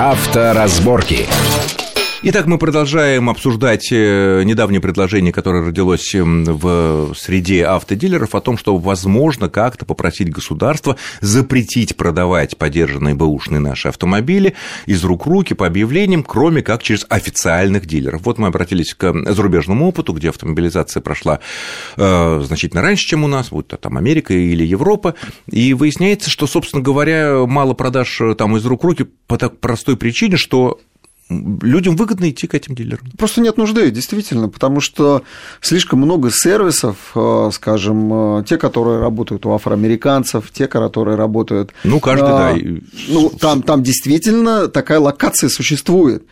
[0.00, 1.28] Авторазборки.
[2.22, 8.58] Итак, мы продолжаем обсуждать э, недавнее предложение, которое родилось эм, в среде автодилеров о том,
[8.58, 14.52] что возможно как-то попросить государство запретить продавать подержанные бэушные наши автомобили
[14.84, 18.20] из рук в руки по объявлениям, кроме как через официальных дилеров.
[18.26, 21.40] Вот мы обратились к зарубежному опыту, где автомобилизация прошла
[21.96, 25.14] э, значительно раньше, чем у нас, будь то там Америка или Европа,
[25.50, 29.58] и выясняется, что, собственно говоря, мало продаж э, там из рук в руки по так
[29.58, 30.80] простой причине, что
[31.30, 33.06] людям выгодно идти к этим дилерам.
[33.16, 35.22] Просто нет нужды, действительно, потому что
[35.60, 41.72] слишком много сервисов, э, скажем, э, те, которые работают у афроамериканцев, те, которые работают...
[41.84, 42.80] Ну, каждый, а, да.
[43.08, 46.24] Ну, там, там действительно такая локация существует.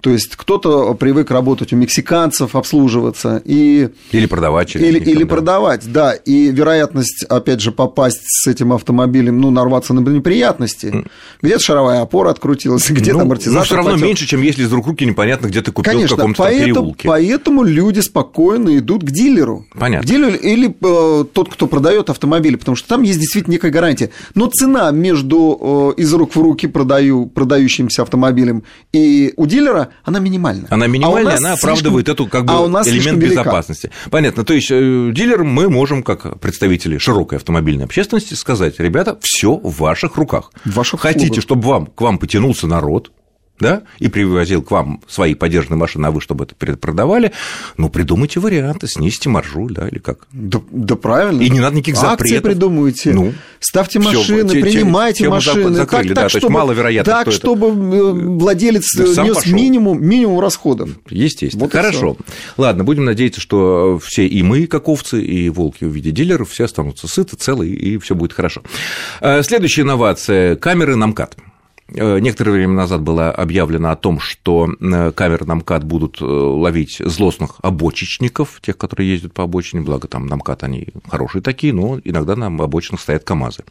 [0.00, 5.22] То есть кто-то привык работать у мексиканцев, обслуживаться и или продавать через или, них, или
[5.22, 5.28] да.
[5.28, 6.12] продавать, да.
[6.12, 11.04] И вероятность, опять же, попасть с этим автомобилем, ну, нарваться на неприятности.
[11.40, 13.60] Где-то шаровая опора открутилась, где-то ну, амортизатор.
[13.60, 14.06] Но все равно потел.
[14.06, 17.08] меньше, чем если из рук руки непонятно, где ты купил Конечно, в каком-то поэтому, переулке.
[17.08, 19.66] Поэтому люди спокойно идут к дилеру.
[19.78, 20.06] Понятно.
[20.06, 24.10] К дилеру или э, тот, кто продает автомобили, потому что там есть действительно некая гарантия.
[24.34, 30.18] Но цена между э, из рук в руки продаю, продающимся автомобилем и у дилера, она
[30.18, 30.66] минимальна.
[30.70, 32.26] Она минимальная, а она оправдывает слишком...
[32.26, 33.90] эту как бы а у нас элемент безопасности.
[34.10, 34.44] Понятно.
[34.44, 39.78] То есть э, дилерам мы можем, как представители широкой автомобильной общественности, сказать, ребята, все в
[39.78, 40.50] ваших руках.
[40.64, 41.42] В ваших Хотите, клубах.
[41.42, 43.10] чтобы вам, к вам потянулся народ,
[43.58, 47.32] да, и привозил к вам свои подержанные машины, а вы чтобы это продавали,
[47.76, 50.26] ну, придумайте варианты, снизьте маржу, да, или как.
[50.32, 51.42] Да, да правильно.
[51.42, 52.20] И не надо никаких запретов.
[52.20, 55.76] Акции придумывайте, ну, ставьте машины, всё, принимайте чем, машины.
[55.76, 57.96] Закрыли, так, да, так, чтобы, маловероятно, так, чтобы это...
[57.96, 60.90] Э, владелец да, нес минимум, минимум расходов.
[61.08, 61.64] Естественно.
[61.64, 62.16] Вот Хорошо.
[62.56, 66.64] Ладно, будем надеяться, что все и мы, как овцы, и волки в виде дилеров, все
[66.64, 68.62] останутся сыты, целы, и все будет хорошо.
[69.20, 71.36] Э, следующая инновация– камеры на МКАД.
[71.88, 76.24] Э, некоторое время назад было объявлено о том, что э, камеры на МКАД будут э,
[76.24, 81.72] ловить злостных обочечников, тех, которые ездят по обочине, благо там на МКАД они хорошие такие,
[81.72, 83.64] но иногда на обочинах стоят КАМАЗы,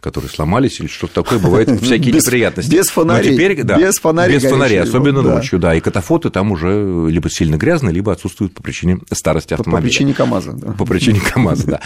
[0.00, 2.70] которые сломались или что-то такое, бывает всякие без, неприятности.
[2.70, 3.34] Без фонарей.
[3.34, 4.34] теперь, да, без фонарей.
[4.34, 5.36] Без фонарей, особенно да.
[5.36, 9.82] ночью, да, и катафоты там уже либо сильно грязные, либо отсутствуют по причине старости автомобиля.
[9.82, 10.72] По причине КАМАЗа, да.
[10.72, 11.80] По причине КАМАЗа,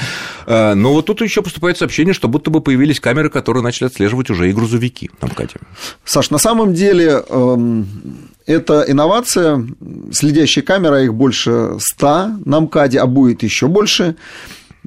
[0.46, 0.74] да.
[0.74, 4.50] Но вот тут еще поступает сообщение, что будто бы появились камеры, которые начали отслеживать уже
[4.50, 5.59] и грузовики на МКАДе.
[6.04, 7.86] Саш, на самом деле эм,
[8.46, 9.66] это инновация,
[10.12, 14.16] следящая камера, их больше 100 на МКАДе, а будет еще больше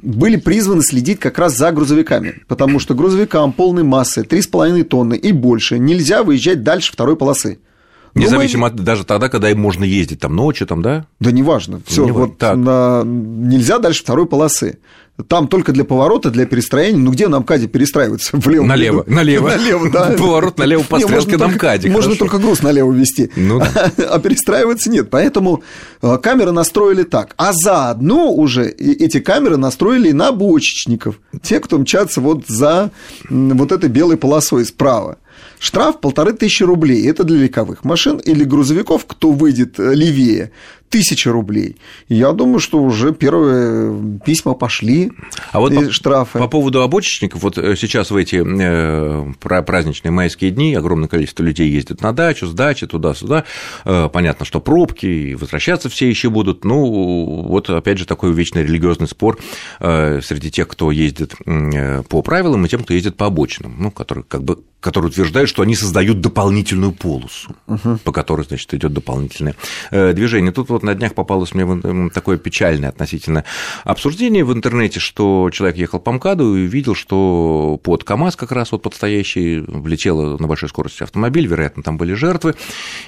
[0.01, 5.31] были призваны следить как раз за грузовиками, потому что грузовикам полной массы 3,5 тонны и
[5.31, 7.59] больше нельзя выезжать дальше второй полосы.
[8.16, 11.07] Независимо от, даже тогда, когда им можно ездить там ночью, там, да?
[11.19, 11.81] Да неважно.
[11.88, 12.56] Все, не вот так.
[12.56, 13.01] На...
[13.03, 14.78] нельзя дальше второй полосы.
[15.28, 16.97] Там только для поворота, для перестроения.
[16.97, 18.31] Ну, где на МКАДе перестраиваться?
[18.38, 18.66] Влево.
[18.66, 19.03] Налево.
[19.07, 19.50] Налево.
[19.50, 20.09] Налево, да.
[20.18, 21.90] Поворот налево по стрелке на МКАДе.
[21.91, 23.29] Можно только груз налево вести.
[23.35, 23.91] Ну, да.
[24.09, 25.12] А перестраиваться нет.
[25.12, 25.62] Поэтому
[26.01, 27.35] э, камеры настроили так.
[27.38, 31.19] А заодно уже эти камеры настроили на бочечников.
[31.44, 32.90] Те, кто мчатся вот за
[33.30, 35.18] вот этой белой полосой справа.
[35.59, 37.07] Штраф полторы тысячи рублей.
[37.07, 40.51] Это для легковых машин или грузовиков, кто выйдет э, левее,
[40.93, 41.75] тысяча рублей.
[42.07, 45.11] Я думаю, что уже первые письма пошли,
[45.51, 46.37] а вот по, штрафы.
[46.37, 51.67] По поводу обочечников, вот э, сейчас в эти э, праздничные майские дни огромное количество людей
[51.67, 53.43] ездит на дачу, с дачи туда-сюда.
[53.85, 56.63] Э, понятно, что пробки, и возвращаться все еще будут.
[56.63, 59.39] Ну, вот опять же такой вечный религиозный спор
[59.79, 61.33] среди тех, кто ездит
[62.07, 65.61] по правилам, и тем, кто ездит по обочинам, ну, которые как бы которые утверждают, что
[65.61, 67.97] они создают дополнительную полосу, угу.
[68.03, 69.55] по которой, значит, идет дополнительное
[69.91, 70.51] движение.
[70.51, 73.45] Тут вот на днях попалось мне такое печальное относительно
[73.85, 78.73] обсуждение в интернете, что человек ехал по МКАДу и видел, что под КАМАЗ как раз
[78.73, 82.55] вот подстоящий влетел на большой скорости автомобиль, вероятно, там были жертвы,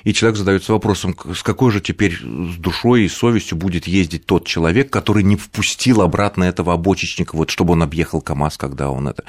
[0.05, 4.47] и человек задается вопросом, с какой же теперь с душой и совестью будет ездить тот
[4.47, 9.25] человек, который не впустил обратно этого обочечника, вот чтобы он объехал КАМАЗ, когда он это...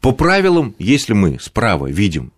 [0.00, 2.32] По правилам, если мы справа видим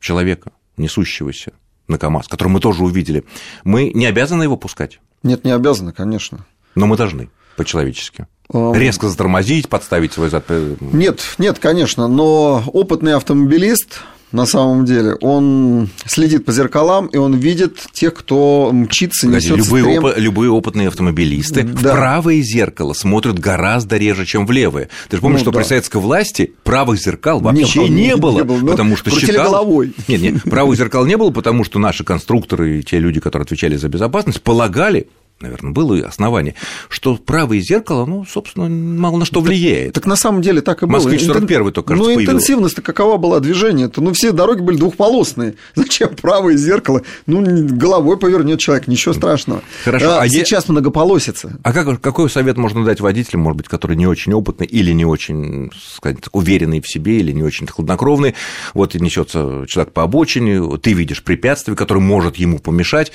[0.00, 1.52] человека, несущегося
[1.88, 3.24] на КАМАЗ, который мы тоже увидели,
[3.64, 5.00] мы не обязаны его пускать?
[5.22, 6.44] Нет, не обязаны, конечно.
[6.74, 8.26] Но мы должны по-человечески.
[8.52, 10.44] Резко затормозить, подставить свой зад.
[10.80, 14.00] Нет, нет, конечно, но опытный автомобилист
[14.32, 15.14] на самом деле.
[15.20, 20.04] Он следит по зеркалам, и он видит тех, кто мчится, несет любые, стрем...
[20.04, 20.14] оп...
[20.16, 21.72] любые опытные автомобилисты да.
[21.72, 24.88] в правое зеркало смотрят гораздо реже, чем в левое.
[25.08, 25.58] Ты же помнишь, ну, что да.
[25.60, 29.46] при советской власти правых зеркал вообще не, не было, не было потому что считал...
[29.46, 29.94] головой.
[30.08, 33.76] Нет, нет, правых зеркал не было, потому что наши конструкторы и те люди, которые отвечали
[33.76, 35.08] за безопасность, полагали,
[35.42, 36.54] наверное, было основание,
[36.88, 39.94] что правое зеркало, ну, собственно, мало на что влияет.
[39.94, 40.96] Так, так на самом деле так и было.
[40.96, 44.00] Москвич 41 только, кажется, Ну, интенсивность какова была движения-то?
[44.00, 45.54] Ну, все дороги были двухполосные.
[45.74, 47.02] Зачем правое зеркало?
[47.26, 49.62] Ну, головой повернет человек, ничего страшного.
[49.84, 50.12] Хорошо.
[50.12, 50.72] А, а сейчас е...
[50.72, 51.58] многополосица.
[51.62, 55.04] А как, какой совет можно дать водителям, может быть, который не очень опытный или не
[55.04, 58.34] очень, сказать, уверенный в себе, или не очень хладнокровный?
[58.74, 63.12] Вот несется человек по обочине, ты видишь препятствие, которое может ему помешать,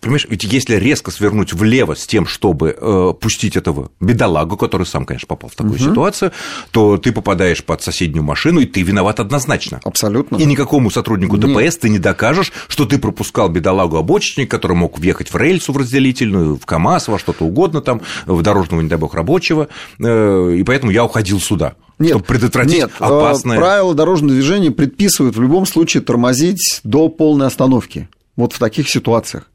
[0.00, 5.04] Понимаешь, ведь если резко свернуть влево с тем, чтобы э, пустить этого бедолагу, который сам,
[5.04, 5.90] конечно, попал в такую угу.
[5.90, 6.32] ситуацию,
[6.70, 9.80] то ты попадаешь под соседнюю машину, и ты виноват однозначно.
[9.84, 10.36] Абсолютно.
[10.36, 11.80] И никакому сотруднику ДПС Нет.
[11.80, 16.56] ты не докажешь, что ты пропускал бедолагу обочечник, который мог въехать в рельсу в разделительную,
[16.56, 19.68] в КАМАЗ, во что-то угодно там, в дорожного, не дай бог, рабочего,
[19.98, 21.74] э, и поэтому я уходил сюда.
[21.98, 23.58] Нет, чтобы предотвратить нет, э, опасное.
[23.58, 28.08] Правила дорожного движения предписывают в любом случае тормозить до полной остановки.
[28.36, 29.49] Вот в таких ситуациях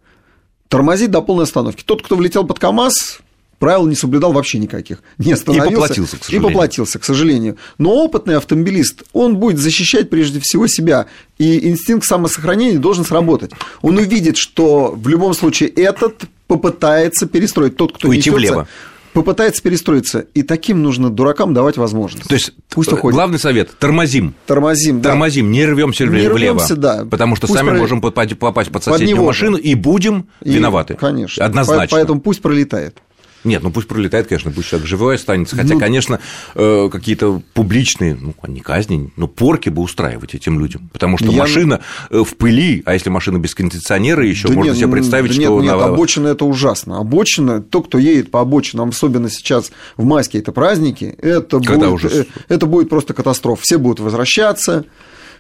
[0.67, 1.83] тормозить до полной остановки.
[1.83, 3.19] Тот, кто влетел под КАМАЗ,
[3.59, 5.01] правил не соблюдал вообще никаких.
[5.17, 5.69] Не остановился.
[5.69, 6.49] И поплатился, к сожалению.
[6.49, 7.57] И поплатился, к сожалению.
[7.77, 11.07] Но опытный автомобилист, он будет защищать прежде всего себя.
[11.37, 13.51] И инстинкт самосохранения должен сработать.
[13.81, 17.75] Он увидит, что в любом случае этот попытается перестроить.
[17.75, 18.67] Тот, кто Уйти влево
[19.15, 20.25] попытается перестроиться.
[20.33, 22.27] И таким нужно дуракам давать возможность.
[22.27, 23.15] То есть, Пусть уходит.
[23.15, 24.35] главный совет– тормозим.
[24.45, 25.09] Тормозим, да.
[25.09, 26.35] Тормозим, не рвемся не влево.
[26.35, 27.05] Рвемся, да.
[27.09, 27.77] Потому что пусть сами про...
[27.77, 30.95] можем попасть под соседнюю под машину и будем и, виноваты.
[30.95, 31.43] Конечно.
[31.43, 31.97] Однозначно.
[31.97, 32.97] Поэтому пусть пролетает.
[33.45, 35.55] Нет, ну пусть пролетает, конечно, пусть человек живой останется.
[35.55, 36.19] Хотя, ну, конечно,
[36.55, 40.89] э, какие-то публичные, ну, не казни, но порки бы устраивать этим людям.
[40.91, 41.37] Потому что я...
[41.37, 45.29] машина э, в пыли, а если машина без кондиционера еще, да можно нет, себе представить,
[45.29, 45.61] да что.
[45.61, 46.99] Нет, нет, обочина это ужасно.
[46.99, 52.05] Обочина, то, кто едет по обочинам, особенно сейчас в майские это праздники, это, Когда будет,
[52.05, 52.09] уже...
[52.09, 53.61] Э, это будет просто катастрофа.
[53.63, 54.85] Все будут возвращаться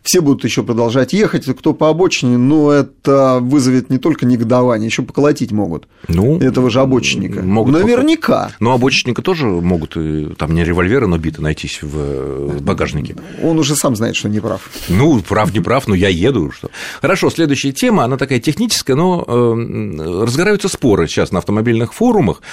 [0.05, 5.01] все будут еще продолжать ехать, кто по обочине, но это вызовет не только негодование, еще
[5.01, 7.41] поколотить могут ну, этого же обочинника.
[7.41, 8.51] Могут Наверняка.
[8.59, 9.97] Но обочинника тоже могут,
[10.37, 13.15] там не револьверы, но биты найтись в багажнике.
[13.43, 14.69] Он уже сам знает, что не прав.
[14.89, 16.51] Ну, прав, не прав, но я еду.
[16.51, 16.69] Что...
[17.01, 22.43] Хорошо, следующая тема, она такая техническая, но э, разгораются споры сейчас на автомобильных форумах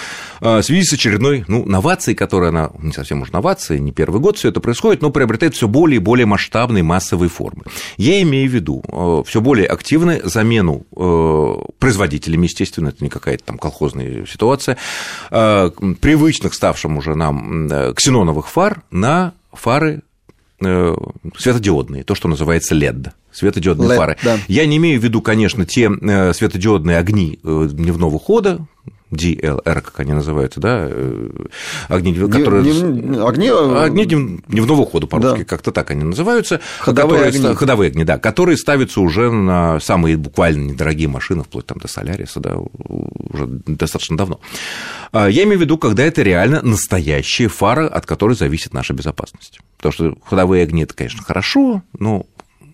[0.40, 4.22] э, в связи с очередной ну, новацией, которая, она не совсем уж новация, не первый
[4.22, 7.64] год все это происходит, но приобретает все более и более масштабный массовый форум формы.
[7.96, 13.44] Я имею в виду э, все более активную замену э, производителями, естественно, это не какая-то
[13.44, 14.76] там колхозная ситуация,
[15.30, 20.02] э, привычных ставшим уже нам ксеноновых фар на фары
[21.38, 24.16] светодиодные, то, что называется LED светодиодные LED, фары.
[24.22, 24.38] Да.
[24.46, 25.90] Я не имею в виду, конечно, те
[26.32, 28.60] светодиодные огни дневного хода,
[29.12, 31.28] DLR, как они называются, да, э,
[31.88, 32.62] огни, которые...
[32.62, 33.24] Днев...
[33.24, 33.48] Огни...
[33.48, 35.44] огни дневного хода по-русски, да.
[35.44, 36.60] как-то так они называются.
[36.80, 37.44] Ходовые которые...
[37.44, 37.54] огни.
[37.54, 42.40] Ходовые огни, да, которые ставятся уже на самые буквально недорогие машины, вплоть там до Соляриса,
[42.40, 44.40] да, уже достаточно давно.
[45.12, 49.60] А, я имею в виду, когда это реально настоящие фары, от которой зависит наша безопасность.
[49.76, 52.24] Потому что ходовые огни это, конечно, хорошо, но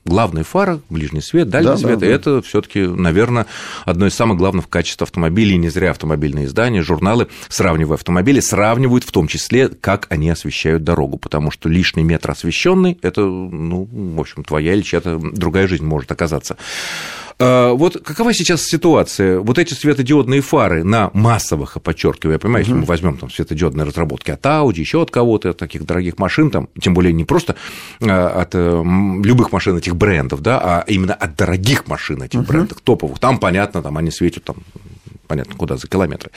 [0.08, 2.12] главная фара, ближний свет, дальний да, свет, да, да.
[2.12, 3.46] это все таки наверное,
[3.84, 5.54] одно из самых главных качеств автомобилей.
[5.54, 10.84] И не зря автомобильные издания, журналы, сравнивая автомобили, сравнивают в том числе, как они освещают
[10.84, 15.84] дорогу, потому что лишний метр освещенный, это, ну, в общем, твоя или чья-то другая жизнь
[15.84, 16.56] может оказаться.
[17.40, 19.40] А, вот какова сейчас ситуация?
[19.40, 22.70] Вот эти светодиодные фары на массовых, подчеркиваю, я понимаю, угу.
[22.70, 26.50] если мы возьмем там светодиодные разработки от Audi, еще от кого-то, от таких дорогих машин,
[26.50, 27.54] там, тем более не просто
[28.00, 28.82] а, от э,
[29.24, 32.48] любых машин этих брендов, да, а именно от дорогих машин этих угу.
[32.48, 34.56] брендов, топовых, там, понятно, там они светят там
[35.28, 36.30] понятно, куда за километры.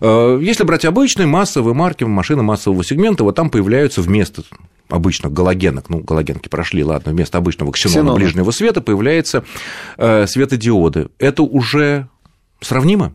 [0.00, 4.42] А, если брать обычные массовые марки, машины массового сегмента, вот там появляются вместо
[4.88, 8.16] обычных галогенок, ну, галогенки прошли, ладно, вместо обычного ксенона, ксенона.
[8.16, 9.44] ближнего света появляются
[9.96, 11.08] э, светодиоды.
[11.18, 12.08] Это уже
[12.60, 13.14] сравнимо?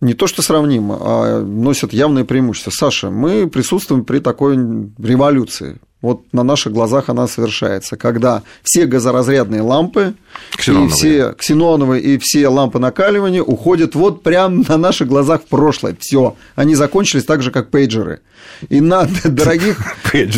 [0.00, 2.70] не то что сравнимо, а носят явное преимущество.
[2.70, 4.56] Саша, мы присутствуем при такой
[4.98, 5.78] революции.
[6.02, 10.14] Вот на наших глазах она совершается, когда все газоразрядные лампы,
[10.66, 15.94] и все ксеноновые и все лампы накаливания уходят вот прямо на наших глазах в прошлое.
[16.00, 18.20] Все, они закончились так же, как пейджеры.
[18.68, 19.78] И на дорогих,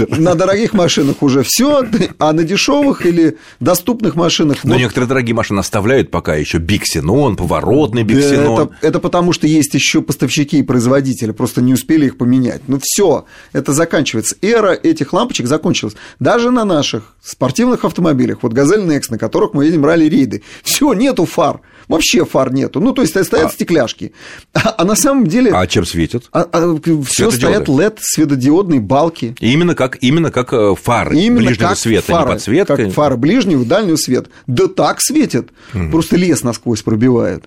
[0.09, 1.85] на дорогих машинах уже все,
[2.19, 4.64] а на дешевых или доступных машинах.
[4.64, 4.81] Но вот...
[4.81, 8.62] некоторые дорогие машины оставляют пока еще биксенон, поворотный биксенон.
[8.62, 12.62] Это, это потому, что есть еще поставщики и производители, просто не успели их поменять.
[12.66, 14.37] Ну все, это заканчивается.
[14.42, 15.95] Эра этих лампочек закончилась.
[16.19, 21.27] Даже на наших спортивных автомобилях, вот «Газель Некс», на которых мы едем ралли-рейды, все, нету
[21.27, 21.61] фар.
[21.89, 22.81] Вообще фар нету.
[22.81, 23.49] Ну, то есть стоят а...
[23.51, 24.13] стекляшки.
[24.55, 25.53] А, а на самом деле.
[25.53, 26.25] А чем светят?
[26.33, 29.37] А, а, все стоят LED, светодиодные балки.
[29.41, 32.77] Именно как, именно как э, фары именно ближнего как света, фары, не подсветка.
[32.77, 34.31] Как фары ближнего, дальнего света.
[34.47, 35.51] Да так светят.
[35.75, 35.91] Угу.
[35.91, 37.45] Просто лес насквозь пробивает.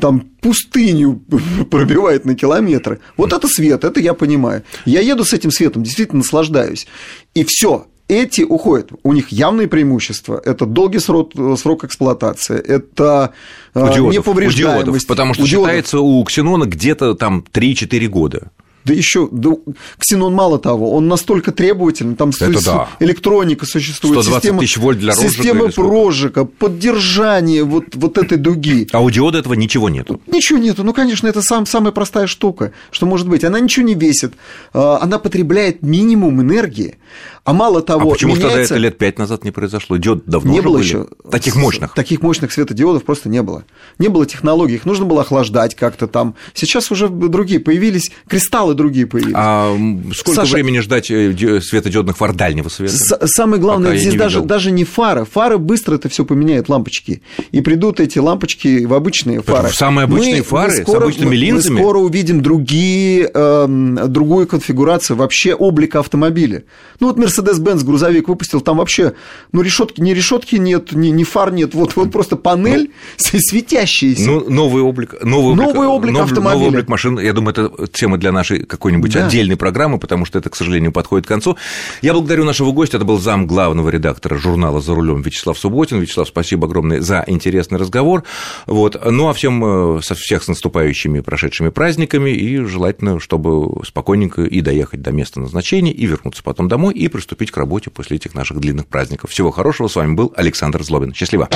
[0.00, 1.22] Там пустыню
[1.70, 3.00] пробивает на километры.
[3.16, 4.62] Вот это свет, это я понимаю.
[4.84, 6.86] Я еду с этим светом, действительно наслаждаюсь.
[7.34, 8.90] И все, эти уходят.
[9.02, 10.40] У них явные преимущества.
[10.44, 13.32] Это долгий срок, срок эксплуатации, это
[13.74, 14.82] у диодов, неповреждаемость.
[14.82, 16.16] У диодов, потому что у считается диодов.
[16.16, 18.50] у ксенона где-то там 3-4 года.
[18.88, 19.50] Да еще да,
[19.98, 22.88] Ксенон мало того, он настолько требовательный, там Это да.
[23.00, 28.88] электроника существует, 120 система, тысяч вольт для розжига система прожига, поддержание вот, вот этой дуги.
[28.92, 30.22] А у диода этого ничего нету?
[30.26, 33.44] Ничего нету, ну, конечно, это сам, самая простая штука, что может быть.
[33.44, 34.32] Она ничего не весит,
[34.72, 36.96] а, она потребляет минимум энергии,
[37.44, 38.48] а мало того, а почему меняется...
[38.48, 39.98] тогда это лет пять назад не произошло?
[39.98, 40.84] Диод давно не было были?
[40.84, 41.94] еще таких мощных.
[41.94, 43.64] Таких мощных светодиодов просто не было.
[43.98, 46.34] Не было технологий, их нужно было охлаждать как-то там.
[46.54, 49.34] Сейчас уже другие появились, кристаллы другие появились.
[49.36, 49.76] А
[50.14, 50.54] сколько Саша...
[50.54, 52.94] времени ждать э, светодиодных фар дальнего света?
[53.26, 55.26] Самое главное, Пока здесь даже, даже не фары.
[55.26, 57.22] Фары быстро это все поменяют, лампочки.
[57.52, 59.68] И придут эти лампочки в обычные фары.
[59.68, 61.74] В самые обычные мы, фары мы скоро, с обычными линзами?
[61.74, 63.66] Мы скоро увидим другие, э,
[64.08, 66.64] другую конфигурацию вообще облика автомобиля.
[67.00, 69.12] Ну вот Mercedes-Benz грузовик выпустил, там вообще,
[69.52, 72.90] ну, решетки, ни решетки нет, ни, ни фар нет, вот, вот просто панель
[73.32, 74.26] ну, светящаяся.
[74.26, 76.54] Ну, новый облик, новый облик, новый облик новый, автомобиля.
[76.54, 79.26] Новый облик машин, я думаю, это тема для нашей какой-нибудь да.
[79.26, 81.56] отдельной программы, потому что это, к сожалению, подходит к концу.
[82.02, 86.00] Я благодарю нашего гостя, это был зам главного редактора журнала «За рулем» Вячеслав Субботин.
[86.00, 88.24] Вячеслав, спасибо огромное за интересный разговор.
[88.66, 89.00] Вот.
[89.08, 94.60] Ну, а всем, э, со всех с наступающими прошедшими праздниками, и желательно, чтобы спокойненько и
[94.60, 98.34] доехать до места назначения, и вернуться потом домой, и приступить к работе после после этих
[98.34, 99.30] наших длинных праздников.
[99.30, 99.88] Всего хорошего.
[99.88, 101.12] С вами был Александр Злобин.
[101.12, 101.48] Счастливо.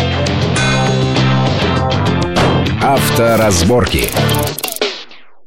[2.82, 4.11] Авторазборки.